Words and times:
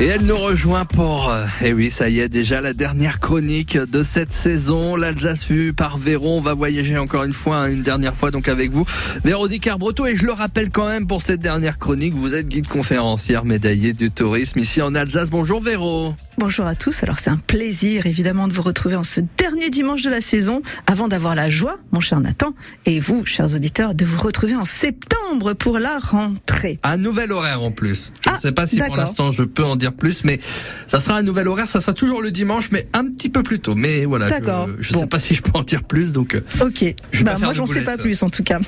Et 0.00 0.06
elle 0.06 0.22
nous 0.22 0.36
rejoint 0.36 0.84
pour, 0.84 1.32
et 1.62 1.68
eh 1.68 1.72
oui, 1.72 1.88
ça 1.88 2.08
y 2.08 2.18
est, 2.18 2.28
déjà 2.28 2.60
la 2.60 2.72
dernière 2.72 3.20
chronique 3.20 3.78
de 3.78 4.02
cette 4.02 4.32
saison. 4.32 4.96
L'Alsace 4.96 5.46
vue 5.46 5.72
par 5.72 5.98
Véron. 5.98 6.38
On 6.38 6.40
va 6.40 6.52
voyager 6.52 6.98
encore 6.98 7.22
une 7.22 7.32
fois, 7.32 7.58
hein, 7.58 7.68
une 7.68 7.82
dernière 7.82 8.16
fois 8.16 8.32
donc 8.32 8.48
avec 8.48 8.72
vous. 8.72 8.84
Véronique 9.24 9.62
Carbroto. 9.62 10.04
Et 10.06 10.16
je 10.16 10.24
le 10.26 10.32
rappelle 10.32 10.70
quand 10.70 10.88
même 10.88 11.06
pour 11.06 11.22
cette 11.22 11.40
dernière 11.40 11.78
chronique, 11.78 12.12
vous 12.14 12.34
êtes 12.34 12.48
guide 12.48 12.66
conférencière 12.66 13.44
médaillée 13.44 13.92
du 13.92 14.10
tourisme 14.10 14.58
ici 14.58 14.82
en 14.82 14.96
Alsace. 14.96 15.30
Bonjour 15.30 15.62
Véro. 15.62 16.14
Bonjour 16.36 16.66
à 16.66 16.74
tous. 16.74 17.04
Alors 17.04 17.20
c'est 17.20 17.30
un 17.30 17.36
plaisir 17.36 18.06
évidemment 18.06 18.48
de 18.48 18.52
vous 18.52 18.62
retrouver 18.62 18.96
en 18.96 19.04
ce 19.04 19.20
dernier 19.38 19.70
dimanche 19.70 20.02
de 20.02 20.10
la 20.10 20.20
saison 20.20 20.62
avant 20.88 21.06
d'avoir 21.06 21.36
la 21.36 21.48
joie, 21.48 21.78
mon 21.92 22.00
cher 22.00 22.18
Nathan, 22.18 22.54
et 22.86 22.98
vous, 22.98 23.24
chers 23.24 23.54
auditeurs, 23.54 23.94
de 23.94 24.04
vous 24.04 24.20
retrouver 24.20 24.56
en 24.56 24.64
septembre 24.64 25.52
pour 25.52 25.78
la 25.78 25.98
rentrée. 25.98 26.80
Un 26.82 26.96
nouvel 26.96 27.30
horaire 27.30 27.62
en 27.62 27.70
plus. 27.70 28.12
Je 28.20 28.30
ne 28.30 28.34
ah, 28.34 28.38
sais 28.40 28.52
pas 28.52 28.66
si 28.66 28.78
pour 28.78 28.96
l'instant 28.96 29.30
je 29.30 29.44
peux 29.44 29.62
en 29.62 29.76
dire 29.76 29.92
plus, 29.92 30.24
mais 30.24 30.40
ça 30.88 30.98
sera 30.98 31.16
un 31.16 31.22
nouvel 31.22 31.46
horaire. 31.46 31.68
Ça 31.68 31.80
sera 31.80 31.92
toujours 31.92 32.20
le 32.20 32.32
dimanche, 32.32 32.70
mais 32.72 32.88
un 32.94 33.06
petit 33.06 33.28
peu 33.28 33.44
plus 33.44 33.60
tôt. 33.60 33.76
Mais 33.76 34.04
voilà, 34.04 34.28
je 34.80 34.92
ne 34.92 34.98
sais 34.98 35.06
pas 35.06 35.20
si 35.20 35.34
je 35.34 35.42
peux 35.42 35.56
en 35.56 35.62
dire 35.62 35.84
plus. 35.84 36.12
Donc, 36.12 36.34
euh, 36.34 36.40
ok. 36.60 36.94
bah, 37.22 37.36
moi, 37.40 37.52
j'en 37.52 37.66
sais 37.66 37.82
pas 37.82 37.96
plus 37.96 38.22
en 38.24 38.30
tout 38.30 38.42
cas. 38.42 38.58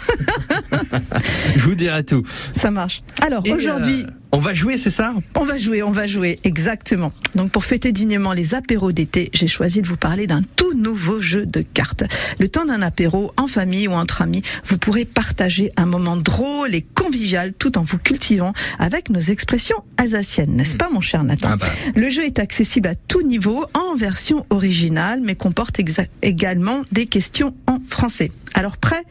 je 1.56 1.60
vous 1.60 1.74
dirai 1.74 2.04
tout. 2.04 2.22
Ça 2.52 2.70
marche. 2.70 3.02
Alors 3.20 3.42
aujourd'hui. 3.48 4.04
Euh, 4.04 4.25
on 4.36 4.40
va 4.40 4.52
jouer, 4.52 4.76
c'est 4.76 4.90
ça? 4.90 5.14
On 5.34 5.44
va 5.44 5.56
jouer, 5.56 5.82
on 5.82 5.90
va 5.90 6.06
jouer, 6.06 6.38
exactement. 6.44 7.10
Donc 7.34 7.50
pour 7.50 7.64
fêter 7.64 7.90
dignement 7.90 8.34
les 8.34 8.52
apéros 8.52 8.92
d'été, 8.92 9.30
j'ai 9.32 9.48
choisi 9.48 9.80
de 9.80 9.88
vous 9.88 9.96
parler 9.96 10.26
d'un 10.26 10.42
tout 10.56 10.74
nouveau 10.74 11.22
jeu 11.22 11.46
de 11.46 11.62
cartes. 11.62 12.04
Le 12.38 12.46
temps 12.46 12.66
d'un 12.66 12.82
apéro, 12.82 13.32
en 13.38 13.46
famille 13.46 13.88
ou 13.88 13.92
entre 13.92 14.20
amis, 14.20 14.42
vous 14.66 14.76
pourrez 14.76 15.06
partager 15.06 15.72
un 15.78 15.86
moment 15.86 16.18
drôle 16.18 16.74
et 16.74 16.82
convivial 16.82 17.54
tout 17.54 17.78
en 17.78 17.82
vous 17.82 17.96
cultivant 17.96 18.52
avec 18.78 19.08
nos 19.08 19.20
expressions 19.20 19.82
alsaciennes, 19.96 20.52
n'est-ce 20.52 20.76
pas 20.76 20.90
mon 20.90 21.00
cher 21.00 21.24
Nathan? 21.24 21.48
Ah 21.52 21.56
bah. 21.56 21.66
Le 21.94 22.10
jeu 22.10 22.26
est 22.26 22.38
accessible 22.38 22.88
à 22.88 22.94
tout 22.94 23.22
niveau 23.22 23.64
en 23.72 23.96
version 23.96 24.44
originale, 24.50 25.22
mais 25.24 25.34
comporte 25.34 25.80
également 26.20 26.82
des 26.92 27.06
questions 27.06 27.54
en 27.66 27.78
français. 27.88 28.30
Alors 28.52 28.76
prêt? 28.76 29.02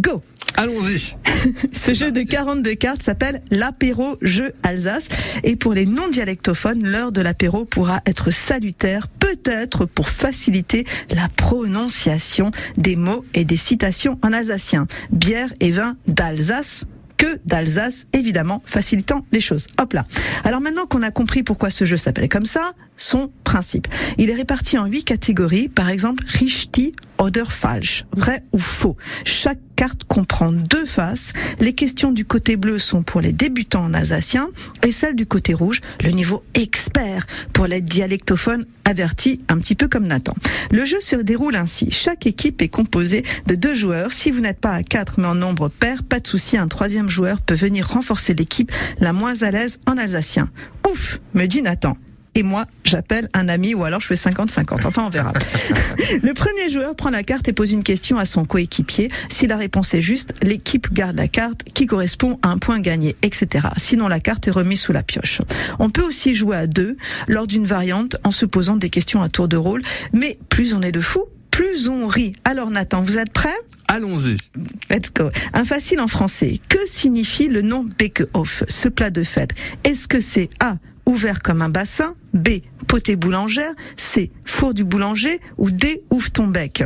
Go 0.00 0.20
Allons-y. 0.56 1.16
Ce 1.72 1.94
jeu 1.94 2.12
de 2.12 2.22
42 2.22 2.74
cartes 2.74 3.02
s'appelle 3.02 3.42
l'apéro 3.50 4.16
jeu 4.22 4.52
Alsace. 4.62 5.08
Et 5.42 5.56
pour 5.56 5.74
les 5.74 5.86
non-dialectophones, 5.86 6.88
l'heure 6.88 7.12
de 7.12 7.20
l'apéro 7.20 7.64
pourra 7.64 8.00
être 8.06 8.30
salutaire, 8.30 9.08
peut-être 9.08 9.84
pour 9.84 10.08
faciliter 10.08 10.84
la 11.10 11.28
prononciation 11.28 12.50
des 12.76 12.96
mots 12.96 13.24
et 13.34 13.44
des 13.44 13.56
citations 13.56 14.18
en 14.22 14.32
alsacien. 14.32 14.86
Bière 15.10 15.52
et 15.60 15.70
vin 15.70 15.96
d'Alsace, 16.06 16.84
que 17.16 17.38
d'Alsace, 17.44 18.06
évidemment, 18.12 18.62
facilitant 18.64 19.24
les 19.32 19.40
choses. 19.40 19.66
Hop 19.78 19.92
là. 19.92 20.06
Alors 20.44 20.60
maintenant 20.60 20.86
qu'on 20.86 21.02
a 21.02 21.10
compris 21.10 21.42
pourquoi 21.42 21.70
ce 21.70 21.84
jeu 21.84 21.96
s'appelle 21.96 22.28
comme 22.28 22.46
ça, 22.46 22.72
son 22.96 23.30
principe. 23.44 23.88
Il 24.18 24.30
est 24.30 24.34
réparti 24.34 24.78
en 24.78 24.86
huit 24.86 25.04
catégories, 25.04 25.68
par 25.68 25.90
exemple, 25.90 26.24
Richti 26.26 26.94
oder 27.24 27.50
falsch, 27.50 28.04
vrai 28.12 28.42
ou 28.52 28.58
faux. 28.58 28.96
Chaque 29.24 29.58
carte 29.76 30.04
comprend 30.04 30.52
deux 30.52 30.84
faces. 30.84 31.32
Les 31.58 31.72
questions 31.72 32.12
du 32.12 32.24
côté 32.24 32.56
bleu 32.56 32.78
sont 32.78 33.02
pour 33.02 33.20
les 33.20 33.32
débutants 33.32 33.84
en 33.84 33.94
alsacien 33.94 34.50
et 34.86 34.92
celles 34.92 35.16
du 35.16 35.26
côté 35.26 35.54
rouge, 35.54 35.80
le 36.02 36.10
niveau 36.10 36.44
expert 36.54 37.26
pour 37.52 37.66
les 37.66 37.80
dialectophones 37.80 38.66
avertis, 38.84 39.40
un 39.48 39.58
petit 39.58 39.74
peu 39.74 39.88
comme 39.88 40.06
Nathan. 40.06 40.34
Le 40.70 40.84
jeu 40.84 41.00
se 41.00 41.16
déroule 41.16 41.56
ainsi. 41.56 41.90
Chaque 41.90 42.26
équipe 42.26 42.60
est 42.60 42.68
composée 42.68 43.24
de 43.46 43.54
deux 43.54 43.74
joueurs. 43.74 44.12
Si 44.12 44.30
vous 44.30 44.40
n'êtes 44.40 44.60
pas 44.60 44.72
à 44.72 44.82
quatre 44.82 45.18
mais 45.18 45.26
en 45.26 45.34
nombre 45.34 45.68
pair, 45.68 46.02
pas 46.02 46.20
de 46.20 46.26
souci, 46.26 46.58
un 46.58 46.68
troisième 46.68 47.08
joueur 47.08 47.40
peut 47.40 47.54
venir 47.54 47.88
renforcer 47.88 48.34
l'équipe 48.34 48.70
la 49.00 49.12
moins 49.12 49.42
à 49.42 49.50
l'aise 49.50 49.80
en 49.86 49.96
alsacien. 49.96 50.50
Ouf, 50.86 51.20
me 51.32 51.46
dit 51.46 51.62
Nathan 51.62 51.96
et 52.34 52.42
moi, 52.42 52.66
j'appelle 52.84 53.28
un 53.32 53.48
ami 53.48 53.74
ou 53.74 53.84
alors 53.84 54.00
je 54.00 54.06
fais 54.06 54.14
50-50. 54.14 54.86
Enfin, 54.86 55.04
on 55.06 55.08
verra. 55.08 55.32
le 56.22 56.34
premier 56.34 56.68
joueur 56.68 56.96
prend 56.96 57.10
la 57.10 57.22
carte 57.22 57.48
et 57.48 57.52
pose 57.52 57.72
une 57.72 57.84
question 57.84 58.18
à 58.18 58.26
son 58.26 58.44
coéquipier. 58.44 59.10
Si 59.28 59.46
la 59.46 59.56
réponse 59.56 59.94
est 59.94 60.00
juste, 60.00 60.34
l'équipe 60.42 60.92
garde 60.92 61.16
la 61.16 61.28
carte 61.28 61.62
qui 61.74 61.86
correspond 61.86 62.38
à 62.42 62.48
un 62.48 62.58
point 62.58 62.80
gagné, 62.80 63.16
etc. 63.22 63.68
Sinon, 63.76 64.08
la 64.08 64.20
carte 64.20 64.48
est 64.48 64.50
remise 64.50 64.80
sous 64.80 64.92
la 64.92 65.02
pioche. 65.02 65.40
On 65.78 65.90
peut 65.90 66.02
aussi 66.02 66.34
jouer 66.34 66.56
à 66.56 66.66
deux 66.66 66.96
lors 67.28 67.46
d'une 67.46 67.66
variante 67.66 68.16
en 68.24 68.30
se 68.30 68.46
posant 68.46 68.76
des 68.76 68.90
questions 68.90 69.22
à 69.22 69.28
tour 69.28 69.48
de 69.48 69.56
rôle. 69.56 69.82
Mais 70.12 70.38
plus 70.48 70.74
on 70.74 70.82
est 70.82 70.92
de 70.92 71.00
fous, 71.00 71.26
plus 71.50 71.88
on 71.88 72.08
rit. 72.08 72.34
Alors 72.44 72.70
Nathan, 72.70 73.02
vous 73.02 73.18
êtes 73.18 73.32
prêt? 73.32 73.54
Allons-y. 73.86 74.36
Let's 74.90 75.12
go. 75.14 75.28
Un 75.52 75.64
facile 75.64 76.00
en 76.00 76.08
français. 76.08 76.58
Que 76.68 76.78
signifie 76.86 77.48
le 77.48 77.62
nom 77.62 77.84
Bekehof, 77.84 78.64
ce 78.68 78.88
plat 78.88 79.10
de 79.10 79.22
fête 79.22 79.50
Est-ce 79.84 80.08
que 80.08 80.20
c'est 80.20 80.50
A 80.58 80.78
ouvert 81.06 81.42
comme 81.42 81.62
un 81.62 81.68
bassin, 81.68 82.14
B, 82.32 82.60
potée 82.86 83.16
boulangère, 83.16 83.72
C, 83.96 84.30
four 84.44 84.74
du 84.74 84.84
boulanger 84.84 85.40
ou 85.58 85.70
D, 85.70 86.02
ouvre 86.10 86.30
ton 86.30 86.46
bec. 86.46 86.84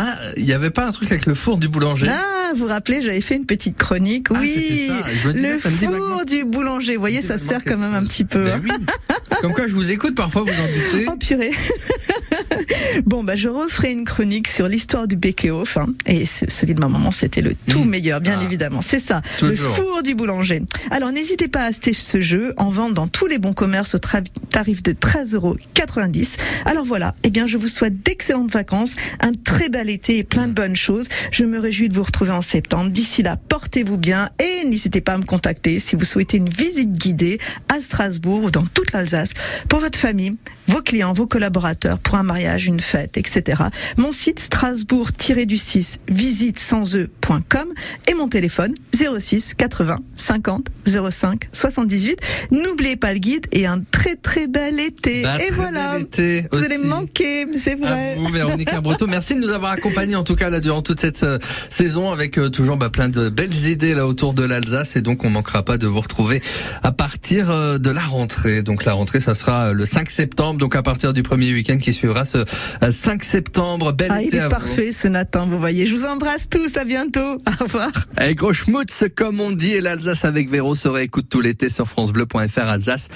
Ah, 0.00 0.16
il 0.36 0.44
n'y 0.44 0.52
avait 0.52 0.70
pas 0.70 0.86
un 0.86 0.92
truc 0.92 1.10
avec 1.10 1.26
le 1.26 1.34
four 1.34 1.56
du 1.56 1.66
boulanger? 1.66 2.06
Ah, 2.08 2.52
vous 2.52 2.60
vous 2.60 2.66
rappelez, 2.66 3.02
j'avais 3.02 3.20
fait 3.20 3.34
une 3.34 3.46
petite 3.46 3.76
chronique. 3.76 4.28
Ah, 4.30 4.38
oui, 4.40 4.86
ça. 4.86 5.32
le 5.34 5.58
four 5.58 6.24
du 6.24 6.44
boulanger. 6.44 6.94
Vous 6.94 7.00
voyez, 7.00 7.20
ça 7.20 7.36
sert 7.36 7.64
quand 7.64 7.76
même 7.76 7.94
un 7.94 8.04
petit 8.04 8.24
peu. 8.24 8.44
Ben 8.44 8.62
hein. 8.70 9.16
Comme 9.42 9.52
quoi, 9.52 9.66
je 9.66 9.74
vous 9.74 9.90
écoute, 9.90 10.14
parfois 10.14 10.42
vous 10.42 10.50
en 10.50 10.92
doutez. 10.92 11.06
Oh 11.08 11.16
purée 11.16 11.50
Bon, 13.06 13.24
bah, 13.24 13.36
je 13.36 13.48
referai 13.48 13.92
une 13.92 14.04
chronique 14.04 14.48
sur 14.48 14.68
l'histoire 14.68 15.08
du 15.08 15.16
Bekehof. 15.16 15.76
Hein, 15.76 15.86
et 16.06 16.24
celui 16.24 16.74
de 16.74 16.80
ma 16.80 16.88
maman, 16.88 17.10
c'était 17.10 17.40
le 17.40 17.54
tout 17.68 17.84
mmh. 17.84 17.88
meilleur, 17.88 18.20
bien 18.20 18.36
ah. 18.40 18.44
évidemment. 18.44 18.82
C'est 18.82 19.00
ça, 19.00 19.22
le 19.42 19.56
four 19.56 20.02
du 20.02 20.14
boulanger. 20.14 20.62
Alors, 20.90 21.12
n'hésitez 21.12 21.48
pas 21.48 21.60
à 21.60 21.66
acheter 21.66 21.92
ce 21.92 22.20
jeu 22.20 22.54
en 22.56 22.70
vente 22.70 22.94
dans 22.94 23.08
tous 23.08 23.26
les 23.26 23.38
bons 23.38 23.52
commerces 23.52 23.94
au 23.94 23.98
tarif 24.58 24.82
de 24.82 24.90
13,90 24.90 25.34
euros. 25.36 25.56
Alors 26.64 26.84
voilà, 26.84 27.14
eh 27.22 27.30
bien, 27.30 27.46
je 27.46 27.56
vous 27.56 27.68
souhaite 27.68 28.02
d'excellentes 28.02 28.50
vacances, 28.50 28.96
un 29.20 29.30
très 29.32 29.68
bel 29.68 29.88
été 29.88 30.18
et 30.18 30.24
plein 30.24 30.48
de 30.48 30.52
bonnes 30.52 30.74
choses. 30.74 31.06
Je 31.30 31.44
me 31.44 31.60
réjouis 31.60 31.88
de 31.88 31.94
vous 31.94 32.02
retrouver 32.02 32.32
en 32.32 32.40
septembre. 32.40 32.90
D'ici 32.90 33.22
là, 33.22 33.36
portez-vous 33.36 33.98
bien 33.98 34.30
et 34.40 34.66
n'hésitez 34.66 35.00
pas 35.00 35.12
à 35.12 35.18
me 35.18 35.24
contacter 35.24 35.78
si 35.78 35.94
vous 35.94 36.04
souhaitez 36.04 36.38
une 36.38 36.48
visite 36.48 36.90
guidée 36.90 37.38
à 37.72 37.80
Strasbourg 37.80 38.42
ou 38.42 38.50
dans 38.50 38.64
toute 38.66 38.90
l'Alsace 38.90 39.30
pour 39.68 39.78
votre 39.78 39.96
famille, 39.96 40.36
vos 40.66 40.82
clients, 40.82 41.12
vos 41.12 41.28
collaborateurs, 41.28 42.00
pour 42.00 42.16
un 42.16 42.24
mariage, 42.24 42.66
une 42.66 42.80
fête, 42.80 43.16
etc. 43.16 43.62
Mon 43.96 44.10
site 44.10 44.40
strasbourg-du-6 44.40 45.98
visite 46.08 46.58
sans 46.58 46.96
ecom 46.96 47.68
et 48.08 48.14
mon 48.14 48.28
téléphone 48.28 48.74
06 48.92 49.54
80 49.54 49.98
50 50.16 50.68
05 51.10 51.48
78. 51.52 52.18
N'oubliez 52.50 52.96
pas 52.96 53.12
le 53.12 53.20
guide 53.20 53.46
et 53.52 53.64
un 53.64 53.78
très 53.78 53.97
très 54.16 54.46
bel 54.46 54.80
été. 54.80 55.22
Bah, 55.22 55.38
et 55.40 55.50
voilà, 55.50 55.98
vous 56.52 56.64
allez 56.64 56.78
manquer, 56.78 57.46
c'est 57.56 57.74
vrai. 57.74 58.16
vous, 58.16 58.26
Véronique 58.32 58.74
Breton, 58.82 59.06
merci 59.08 59.34
de 59.34 59.40
nous 59.40 59.50
avoir 59.50 59.72
accompagnés 59.72 60.16
en 60.16 60.24
tout 60.24 60.36
cas 60.36 60.50
là 60.50 60.60
durant 60.60 60.82
toute 60.82 61.00
cette 61.00 61.22
euh, 61.22 61.38
saison 61.70 62.12
avec 62.12 62.38
euh, 62.38 62.48
toujours 62.48 62.76
bah, 62.76 62.90
plein 62.90 63.08
de 63.08 63.28
belles 63.28 63.66
idées 63.66 63.94
là 63.94 64.06
autour 64.06 64.34
de 64.34 64.44
l'Alsace 64.44 64.96
et 64.96 65.02
donc 65.02 65.24
on 65.24 65.30
manquera 65.30 65.64
pas 65.64 65.78
de 65.78 65.86
vous 65.86 66.00
retrouver 66.00 66.42
à 66.82 66.92
partir 66.92 67.50
euh, 67.50 67.78
de 67.78 67.90
la 67.90 68.00
rentrée. 68.00 68.62
Donc 68.62 68.84
la 68.84 68.92
rentrée 68.92 69.20
ça 69.20 69.34
sera 69.34 69.72
le 69.72 69.86
5 69.86 70.10
septembre, 70.10 70.58
donc 70.58 70.76
à 70.76 70.82
partir 70.82 71.12
du 71.12 71.22
premier 71.22 71.52
week-end 71.52 71.78
qui 71.78 71.92
suivra 71.92 72.24
ce 72.24 72.44
5 72.90 73.24
septembre. 73.24 73.92
Bel 73.92 74.10
ah, 74.12 74.22
été 74.22 74.36
il 74.36 74.42
est 74.42 74.48
parfait 74.48 74.92
ce 74.92 75.08
Nathan, 75.08 75.46
vous 75.46 75.58
voyez. 75.58 75.86
Je 75.86 75.94
vous 75.94 76.04
embrasse 76.04 76.48
tous, 76.48 76.76
à 76.76 76.84
bientôt. 76.84 77.18
Au 77.60 77.64
revoir. 77.64 77.90
Et 78.22 78.34
gros 78.34 78.52
schmutz 78.52 79.04
comme 79.16 79.40
on 79.40 79.50
dit 79.50 79.72
et 79.72 79.80
l'Alsace 79.80 80.24
avec 80.24 80.50
Véro 80.50 80.74
se 80.74 80.88
réécoute 80.88 81.28
tout 81.28 81.40
l'été 81.40 81.68
sur 81.68 81.86
francebleu.fr 81.86 82.58
Alsace. 82.58 83.08